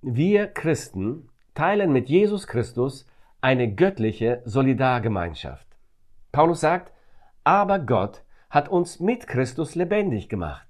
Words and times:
Wir 0.00 0.46
Christen 0.46 1.28
teilen 1.54 1.92
mit 1.92 2.08
Jesus 2.08 2.46
Christus 2.46 3.04
eine 3.40 3.74
göttliche 3.74 4.42
Solidargemeinschaft. 4.44 5.66
Paulus 6.30 6.60
sagt, 6.60 6.92
aber 7.42 7.80
Gott 7.80 8.22
hat 8.48 8.68
uns 8.68 9.00
mit 9.00 9.26
Christus 9.26 9.74
lebendig 9.74 10.28
gemacht. 10.28 10.68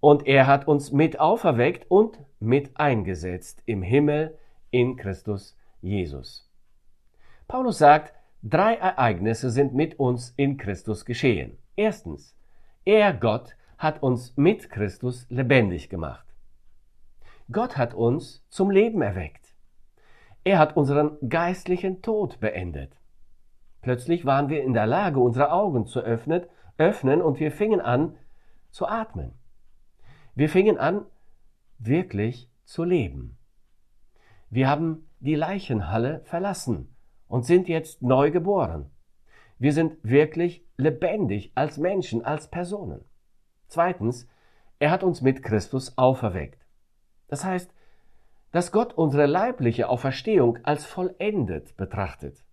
Und 0.00 0.26
er 0.26 0.48
hat 0.48 0.66
uns 0.66 0.90
mit 0.90 1.20
auferweckt 1.20 1.88
und 1.92 2.18
mit 2.40 2.76
eingesetzt 2.76 3.62
im 3.66 3.82
Himmel 3.82 4.36
in 4.72 4.96
Christus 4.96 5.56
Jesus. 5.80 6.50
Paulus 7.46 7.78
sagt, 7.78 8.14
drei 8.42 8.74
Ereignisse 8.74 9.48
sind 9.50 9.74
mit 9.74 10.00
uns 10.00 10.34
in 10.36 10.56
Christus 10.56 11.04
geschehen. 11.04 11.56
Erstens, 11.76 12.36
er, 12.84 13.12
Gott, 13.12 13.54
hat 13.78 14.02
uns 14.02 14.36
mit 14.36 14.70
Christus 14.70 15.24
lebendig 15.30 15.88
gemacht. 15.88 16.31
Gott 17.50 17.76
hat 17.76 17.94
uns 17.94 18.44
zum 18.48 18.70
Leben 18.70 19.02
erweckt. 19.02 19.54
Er 20.44 20.58
hat 20.58 20.76
unseren 20.76 21.16
geistlichen 21.28 22.02
Tod 22.02 22.40
beendet. 22.40 22.96
Plötzlich 23.80 24.24
waren 24.24 24.48
wir 24.48 24.62
in 24.62 24.74
der 24.74 24.86
Lage, 24.86 25.20
unsere 25.20 25.52
Augen 25.52 25.86
zu 25.86 26.00
öffnen, 26.00 26.46
öffnen 26.78 27.20
und 27.20 27.40
wir 27.40 27.52
fingen 27.52 27.80
an 27.80 28.16
zu 28.70 28.86
atmen. 28.86 29.32
Wir 30.34 30.48
fingen 30.48 30.78
an, 30.78 31.04
wirklich 31.78 32.50
zu 32.64 32.84
leben. 32.84 33.36
Wir 34.50 34.68
haben 34.68 35.08
die 35.20 35.34
Leichenhalle 35.34 36.20
verlassen 36.24 36.94
und 37.28 37.44
sind 37.44 37.68
jetzt 37.68 38.02
neu 38.02 38.30
geboren. 38.30 38.90
Wir 39.58 39.72
sind 39.72 39.96
wirklich 40.02 40.66
lebendig 40.76 41.52
als 41.54 41.78
Menschen, 41.78 42.24
als 42.24 42.48
Personen. 42.48 43.04
Zweitens, 43.68 44.28
er 44.78 44.90
hat 44.90 45.02
uns 45.02 45.22
mit 45.22 45.42
Christus 45.42 45.96
auferweckt. 45.96 46.61
Das 47.32 47.46
heißt, 47.46 47.72
dass 48.50 48.72
Gott 48.72 48.92
unsere 48.92 49.24
leibliche 49.24 49.88
Auferstehung 49.88 50.58
als 50.64 50.84
vollendet 50.84 51.78
betrachtet. 51.78 52.44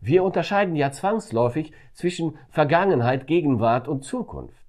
Wir 0.00 0.22
unterscheiden 0.22 0.76
ja 0.76 0.92
zwangsläufig 0.92 1.72
zwischen 1.94 2.38
Vergangenheit, 2.48 3.26
Gegenwart 3.26 3.88
und 3.88 4.04
Zukunft. 4.04 4.64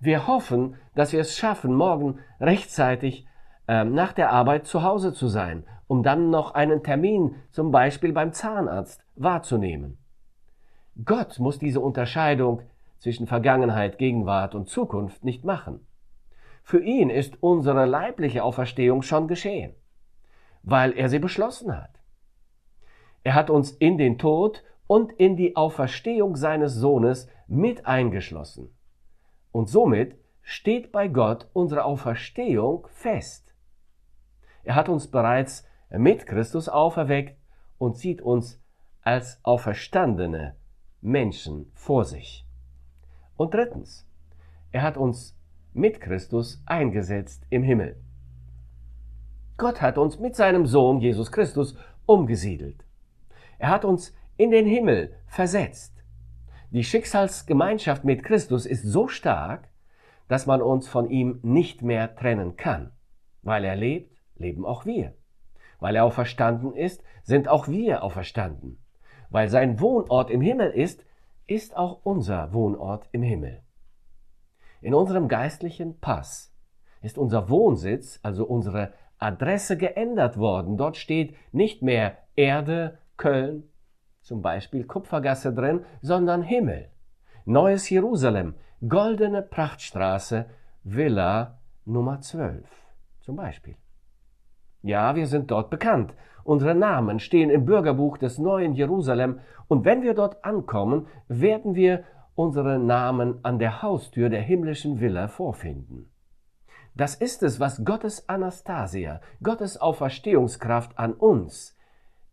Wir 0.00 0.26
hoffen, 0.26 0.76
dass 0.94 1.14
wir 1.14 1.20
es 1.20 1.34
schaffen, 1.34 1.72
morgen 1.72 2.18
rechtzeitig 2.40 3.26
äh, 3.68 3.84
nach 3.84 4.12
der 4.12 4.30
Arbeit 4.32 4.66
zu 4.66 4.82
Hause 4.82 5.14
zu 5.14 5.28
sein, 5.28 5.64
um 5.86 6.02
dann 6.02 6.28
noch 6.28 6.52
einen 6.52 6.82
Termin 6.82 7.36
zum 7.52 7.70
Beispiel 7.70 8.12
beim 8.12 8.34
Zahnarzt 8.34 9.02
wahrzunehmen. 9.16 9.96
Gott 11.06 11.38
muss 11.38 11.58
diese 11.58 11.80
Unterscheidung 11.80 12.60
zwischen 12.98 13.26
Vergangenheit, 13.26 13.96
Gegenwart 13.96 14.54
und 14.54 14.68
Zukunft 14.68 15.24
nicht 15.24 15.42
machen. 15.42 15.86
Für 16.62 16.82
ihn 16.82 17.10
ist 17.10 17.42
unsere 17.42 17.86
leibliche 17.86 18.44
Auferstehung 18.44 19.02
schon 19.02 19.28
geschehen, 19.28 19.74
weil 20.62 20.92
er 20.92 21.08
sie 21.08 21.18
beschlossen 21.18 21.76
hat. 21.76 22.00
Er 23.24 23.34
hat 23.34 23.50
uns 23.50 23.72
in 23.72 23.98
den 23.98 24.18
Tod 24.18 24.64
und 24.86 25.12
in 25.12 25.36
die 25.36 25.56
Auferstehung 25.56 26.36
seines 26.36 26.74
Sohnes 26.74 27.28
mit 27.46 27.86
eingeschlossen. 27.86 28.74
Und 29.50 29.68
somit 29.68 30.16
steht 30.42 30.92
bei 30.92 31.08
Gott 31.08 31.48
unsere 31.52 31.84
Auferstehung 31.84 32.86
fest. 32.90 33.54
Er 34.64 34.74
hat 34.74 34.88
uns 34.88 35.08
bereits 35.08 35.66
mit 35.90 36.26
Christus 36.26 36.68
auferweckt 36.68 37.38
und 37.78 37.96
sieht 37.96 38.22
uns 38.22 38.60
als 39.02 39.40
auferstandene 39.44 40.56
Menschen 41.00 41.70
vor 41.74 42.04
sich. 42.04 42.46
Und 43.36 43.54
drittens, 43.54 44.08
er 44.70 44.82
hat 44.82 44.96
uns 44.96 45.36
mit 45.74 46.00
Christus 46.00 46.62
eingesetzt 46.66 47.46
im 47.50 47.62
Himmel. 47.62 47.96
Gott 49.56 49.80
hat 49.80 49.98
uns 49.98 50.18
mit 50.18 50.34
seinem 50.36 50.66
Sohn 50.66 51.00
Jesus 51.00 51.30
Christus 51.30 51.76
umgesiedelt. 52.06 52.84
Er 53.58 53.70
hat 53.70 53.84
uns 53.84 54.14
in 54.36 54.50
den 54.50 54.66
Himmel 54.66 55.14
versetzt. 55.26 56.02
Die 56.70 56.84
Schicksalsgemeinschaft 56.84 58.04
mit 58.04 58.24
Christus 58.24 58.66
ist 58.66 58.82
so 58.82 59.08
stark, 59.08 59.68
dass 60.28 60.46
man 60.46 60.62
uns 60.62 60.88
von 60.88 61.08
ihm 61.08 61.38
nicht 61.42 61.82
mehr 61.82 62.14
trennen 62.16 62.56
kann. 62.56 62.92
Weil 63.42 63.64
er 63.64 63.76
lebt, 63.76 64.16
leben 64.36 64.64
auch 64.64 64.86
wir. 64.86 65.14
Weil 65.80 65.96
er 65.96 66.04
auferstanden 66.04 66.74
ist, 66.74 67.02
sind 67.22 67.48
auch 67.48 67.68
wir 67.68 68.02
auferstanden. 68.02 68.78
Weil 69.30 69.48
sein 69.48 69.80
Wohnort 69.80 70.30
im 70.30 70.40
Himmel 70.40 70.70
ist, 70.70 71.04
ist 71.46 71.76
auch 71.76 72.00
unser 72.04 72.52
Wohnort 72.52 73.08
im 73.12 73.22
Himmel. 73.22 73.61
In 74.82 74.94
unserem 74.94 75.28
geistlichen 75.28 75.98
Pass 76.00 76.52
ist 77.00 77.16
unser 77.16 77.48
Wohnsitz, 77.48 78.18
also 78.22 78.44
unsere 78.44 78.92
Adresse 79.18 79.76
geändert 79.76 80.36
worden. 80.36 80.76
Dort 80.76 80.96
steht 80.96 81.36
nicht 81.52 81.82
mehr 81.82 82.18
Erde, 82.34 82.98
Köln, 83.16 83.62
zum 84.20 84.42
Beispiel 84.42 84.84
Kupfergasse 84.84 85.54
drin, 85.54 85.84
sondern 86.00 86.42
Himmel. 86.42 86.88
Neues 87.44 87.88
Jerusalem, 87.88 88.54
goldene 88.86 89.42
Prachtstraße, 89.42 90.46
Villa 90.82 91.60
Nummer 91.84 92.20
12 92.20 92.68
zum 93.20 93.36
Beispiel. 93.36 93.76
Ja, 94.82 95.14
wir 95.14 95.28
sind 95.28 95.50
dort 95.50 95.70
bekannt. 95.70 96.12
Unsere 96.44 96.74
Namen 96.74 97.20
stehen 97.20 97.50
im 97.50 97.64
Bürgerbuch 97.64 98.18
des 98.18 98.38
neuen 98.38 98.72
Jerusalem 98.72 99.38
und 99.68 99.84
wenn 99.84 100.02
wir 100.02 100.14
dort 100.14 100.44
ankommen, 100.44 101.06
werden 101.28 101.76
wir 101.76 102.02
unsere 102.34 102.78
Namen 102.78 103.44
an 103.44 103.58
der 103.58 103.82
Haustür 103.82 104.28
der 104.28 104.42
himmlischen 104.42 105.00
Villa 105.00 105.28
vorfinden. 105.28 106.10
Das 106.94 107.14
ist 107.14 107.42
es, 107.42 107.58
was 107.58 107.84
Gottes 107.84 108.28
Anastasia, 108.28 109.20
Gottes 109.42 109.78
Auferstehungskraft 109.78 110.98
an 110.98 111.14
uns, 111.14 111.76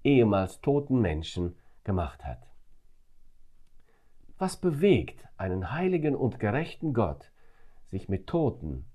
ehemals 0.03 0.59
toten 0.61 0.99
Menschen 0.99 1.55
gemacht 1.83 2.25
hat. 2.25 2.45
Was 4.37 4.57
bewegt 4.57 5.27
einen 5.37 5.71
heiligen 5.71 6.15
und 6.15 6.39
gerechten 6.39 6.93
Gott, 6.93 7.31
sich 7.85 8.09
mit 8.09 8.27
toten, 8.27 8.85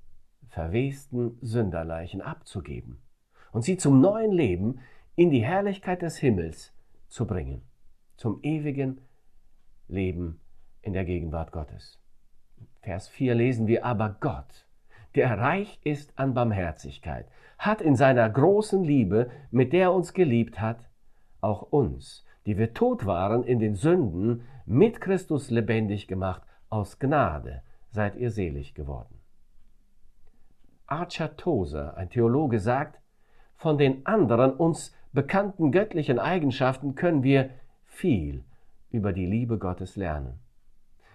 verwesten 0.48 1.38
Sünderleichen 1.40 2.20
abzugeben 2.20 3.02
und 3.52 3.62
sie 3.62 3.76
zum 3.76 4.00
neuen 4.00 4.32
Leben 4.32 4.80
in 5.16 5.30
die 5.30 5.44
Herrlichkeit 5.44 6.02
des 6.02 6.16
Himmels 6.16 6.72
zu 7.08 7.26
bringen, 7.26 7.62
zum 8.16 8.40
ewigen 8.42 9.00
Leben 9.88 10.40
in 10.84 10.92
der 10.92 11.04
Gegenwart 11.04 11.52
Gottes. 11.52 11.98
Vers 12.82 13.08
4 13.08 13.34
lesen 13.34 13.66
wir 13.66 13.84
aber 13.84 14.16
Gott, 14.20 14.66
der 15.14 15.38
reich 15.38 15.80
ist 15.84 16.18
an 16.18 16.34
Barmherzigkeit, 16.34 17.26
hat 17.58 17.80
in 17.80 17.96
seiner 17.96 18.28
großen 18.28 18.84
Liebe, 18.84 19.30
mit 19.50 19.72
der 19.72 19.84
er 19.84 19.94
uns 19.94 20.12
geliebt 20.12 20.60
hat, 20.60 20.88
auch 21.40 21.62
uns, 21.62 22.24
die 22.46 22.58
wir 22.58 22.74
tot 22.74 23.06
waren 23.06 23.42
in 23.44 23.58
den 23.58 23.74
Sünden, 23.74 24.42
mit 24.66 25.00
Christus 25.00 25.50
lebendig 25.50 26.08
gemacht, 26.08 26.42
aus 26.68 26.98
Gnade 26.98 27.62
seid 27.90 28.16
ihr 28.16 28.30
selig 28.30 28.74
geworden. 28.74 29.20
Archer 30.86 31.36
Tozer, 31.36 31.96
ein 31.96 32.10
Theologe, 32.10 32.60
sagt, 32.60 33.00
von 33.56 33.78
den 33.78 34.04
anderen 34.04 34.52
uns 34.52 34.94
bekannten 35.12 35.72
göttlichen 35.72 36.18
Eigenschaften 36.18 36.94
können 36.94 37.22
wir 37.22 37.50
viel 37.86 38.44
über 38.90 39.12
die 39.12 39.26
Liebe 39.26 39.58
Gottes 39.58 39.96
lernen. 39.96 40.40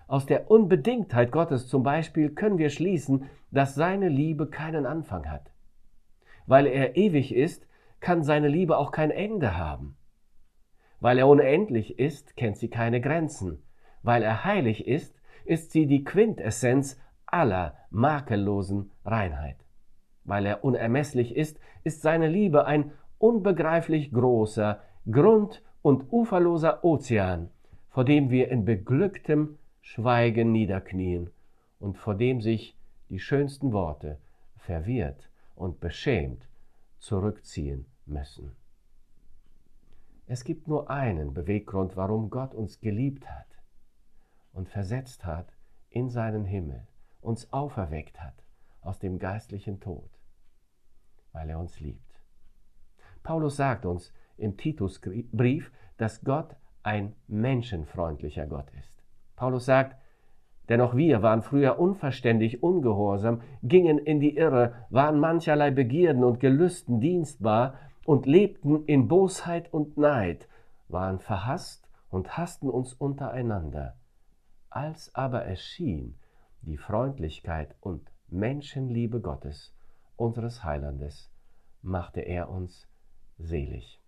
Aus 0.10 0.26
der 0.26 0.50
Unbedingtheit 0.50 1.32
Gottes 1.32 1.68
zum 1.68 1.84
Beispiel 1.84 2.32
können 2.32 2.58
wir 2.58 2.72
schließen, 2.72 3.26
dass 3.52 3.76
seine 3.76 4.10
Liebe 4.10 4.48
keinen 4.48 4.88
Anfang 4.88 5.30
hat. 5.30 5.52
Weil 6.48 6.66
er 6.66 6.98
ewig 6.98 7.32
ist, 7.32 7.68
kann 8.00 8.24
seine 8.24 8.48
Liebe 8.48 8.78
auch 8.78 8.92
kein 8.92 9.12
Ende 9.12 9.56
haben. 9.56 9.98
Weil 11.00 11.20
er 11.20 11.28
unendlich 11.28 12.00
ist, 12.00 12.36
kennt 12.36 12.58
sie 12.58 12.70
keine 12.70 13.02
Grenzen. 13.02 13.62
Weil 14.02 14.24
er 14.24 14.44
heilig 14.46 14.88
ist, 14.88 15.14
ist 15.46 15.74
sie 15.74 15.86
die 15.86 16.04
Quintessenz 16.04 17.00
aller 17.28 17.76
makellosen 17.92 18.90
Reinheit. 19.06 19.58
Weil 20.24 20.48
er 20.48 20.64
unermesslich 20.64 21.36
ist, 21.36 21.60
ist 21.84 22.02
seine 22.02 22.30
Liebe 22.30 22.66
ein 22.66 22.94
unbegreiflich 23.20 24.12
großer, 24.12 24.82
grund- 25.12 25.62
und 25.84 26.12
uferloser 26.12 26.84
Ozean, 26.84 27.52
vor 27.90 28.06
dem 28.06 28.32
wir 28.32 28.50
in 28.50 28.66
beglücktem 28.66 29.59
Schweigen 29.82 30.52
niederknien 30.52 31.30
und 31.80 31.98
vor 31.98 32.16
dem 32.16 32.42
sich 32.42 32.78
die 33.10 33.20
schönsten 33.20 33.74
Worte 33.74 34.20
verwirrt 34.58 35.30
und 35.56 35.80
beschämt 35.80 36.48
zurückziehen 37.00 37.86
müssen. 38.06 38.56
Es 40.28 40.44
gibt 40.44 40.68
nur 40.68 40.90
einen 40.90 41.34
Beweggrund, 41.34 41.96
warum 41.96 42.30
Gott 42.30 42.54
uns 42.54 42.80
geliebt 42.80 43.28
hat 43.28 43.48
und 44.54 44.70
versetzt 44.70 45.26
hat 45.26 45.52
in 45.90 46.10
seinen 46.10 46.46
Himmel, 46.46 46.88
uns 47.22 47.52
auferweckt 47.52 48.22
hat 48.22 48.36
aus 48.82 49.00
dem 49.00 49.18
geistlichen 49.18 49.80
Tod, 49.80 50.10
weil 51.32 51.50
er 51.50 51.60
uns 51.60 51.80
liebt. 51.80 52.22
Paulus 53.24 53.56
sagt 53.56 53.86
uns 53.86 54.14
im 54.38 54.56
Titusbrief, 54.56 55.72
dass 55.98 56.22
Gott 56.22 56.56
ein 56.84 57.16
menschenfreundlicher 57.28 58.48
Gott 58.48 58.70
ist. 58.80 58.99
Paulus 59.40 59.66
sagt, 59.66 59.96
Denn 60.68 60.82
auch 60.82 60.96
wir 60.96 61.24
waren 61.24 61.42
früher 61.42 61.80
unverständig, 61.80 62.62
ungehorsam, 62.62 63.42
gingen 63.64 63.98
in 63.98 64.20
die 64.20 64.36
Irre, 64.36 64.74
waren 64.90 65.18
mancherlei 65.18 65.72
Begierden 65.72 66.26
und 66.26 66.42
Gelüsten 66.42 67.00
dienstbar 67.00 67.76
und 68.06 68.26
lebten 68.26 68.86
in 68.86 69.08
Bosheit 69.08 69.74
und 69.74 69.98
Neid, 69.98 70.48
waren 70.90 71.20
verhasst 71.20 71.88
und 72.10 72.38
hassten 72.38 72.70
uns 72.70 72.94
untereinander. 72.94 73.96
Als 74.70 75.16
aber 75.16 75.46
erschien 75.46 76.20
die 76.62 76.78
Freundlichkeit 76.78 77.76
und 77.80 78.12
Menschenliebe 78.28 79.22
Gottes, 79.22 79.74
unseres 80.18 80.66
Heilandes, 80.66 81.32
machte 81.82 82.20
er 82.20 82.50
uns 82.50 82.88
selig. 83.38 84.02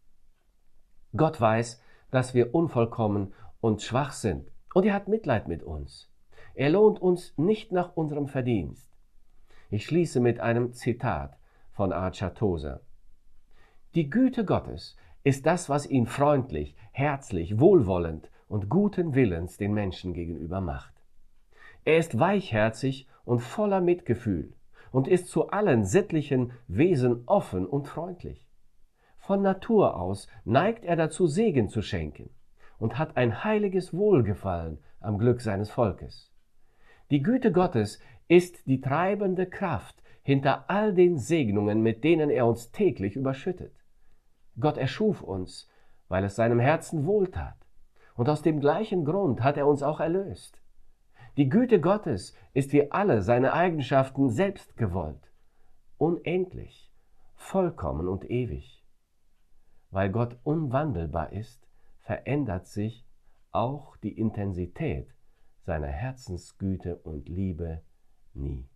Gott 1.15 1.39
weiß, 1.39 1.81
dass 2.11 2.33
wir 2.33 2.53
unvollkommen 2.53 3.33
und 3.61 3.81
schwach 3.81 4.11
sind, 4.11 4.51
und 4.73 4.85
er 4.85 4.93
hat 4.93 5.07
Mitleid 5.07 5.47
mit 5.47 5.63
uns. 5.63 6.09
Er 6.53 6.69
lohnt 6.69 7.01
uns 7.01 7.33
nicht 7.37 7.71
nach 7.71 7.95
unserem 7.95 8.27
Verdienst. 8.27 8.91
Ich 9.69 9.85
schließe 9.85 10.19
mit 10.19 10.39
einem 10.39 10.73
Zitat 10.73 11.37
von 11.71 11.93
Archer 11.93 12.33
Tozer. 12.33 12.81
Die 13.95 14.09
Güte 14.09 14.45
Gottes 14.45 14.97
ist 15.23 15.45
das, 15.45 15.69
was 15.69 15.85
ihn 15.85 16.07
freundlich, 16.07 16.75
herzlich, 16.91 17.59
wohlwollend 17.59 18.29
und 18.47 18.69
guten 18.69 19.15
Willens 19.15 19.57
den 19.57 19.73
Menschen 19.73 20.13
gegenüber 20.13 20.61
macht. 20.61 20.93
Er 21.85 21.97
ist 21.97 22.19
weichherzig 22.19 23.07
und 23.23 23.39
voller 23.39 23.81
Mitgefühl 23.81 24.53
und 24.91 25.07
ist 25.07 25.27
zu 25.27 25.49
allen 25.49 25.85
sittlichen 25.85 26.51
Wesen 26.67 27.23
offen 27.27 27.65
und 27.65 27.87
freundlich. 27.87 28.47
Von 29.17 29.41
Natur 29.41 29.95
aus 29.95 30.27
neigt 30.43 30.83
er 30.83 30.95
dazu, 30.95 31.27
Segen 31.27 31.69
zu 31.69 31.81
schenken 31.81 32.29
und 32.81 32.97
hat 32.97 33.15
ein 33.15 33.43
heiliges 33.43 33.93
Wohlgefallen 33.93 34.79
am 34.99 35.19
Glück 35.19 35.41
seines 35.41 35.69
Volkes. 35.69 36.31
Die 37.11 37.21
Güte 37.21 37.51
Gottes 37.51 37.99
ist 38.27 38.65
die 38.65 38.81
treibende 38.81 39.45
Kraft 39.45 40.01
hinter 40.23 40.65
all 40.67 40.91
den 40.91 41.19
Segnungen, 41.19 41.83
mit 41.83 42.03
denen 42.03 42.31
er 42.31 42.47
uns 42.47 42.71
täglich 42.71 43.15
überschüttet. 43.15 43.75
Gott 44.59 44.77
erschuf 44.77 45.21
uns, 45.21 45.69
weil 46.07 46.23
es 46.23 46.35
seinem 46.35 46.59
Herzen 46.59 47.05
wohltat, 47.05 47.55
und 48.15 48.27
aus 48.27 48.41
dem 48.41 48.59
gleichen 48.59 49.05
Grund 49.05 49.43
hat 49.43 49.57
er 49.57 49.67
uns 49.67 49.83
auch 49.83 49.99
erlöst. 49.99 50.59
Die 51.37 51.49
Güte 51.49 51.79
Gottes 51.79 52.35
ist 52.53 52.73
wie 52.73 52.91
alle 52.91 53.21
seine 53.21 53.53
Eigenschaften 53.53 54.31
selbst 54.31 54.75
gewollt, 54.75 55.31
unendlich, 55.99 56.91
vollkommen 57.35 58.07
und 58.07 58.27
ewig. 58.31 58.83
Weil 59.91 60.09
Gott 60.09 60.39
unwandelbar 60.43 61.31
ist, 61.31 61.70
verändert 62.11 62.67
sich 62.67 63.07
auch 63.51 63.95
die 63.95 64.19
Intensität 64.19 65.15
seiner 65.61 65.87
Herzensgüte 65.87 66.97
und 66.97 67.29
Liebe 67.29 67.83
nie. 68.33 68.67